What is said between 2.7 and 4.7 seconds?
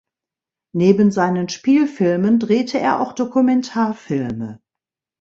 er auch Dokumentarfilme.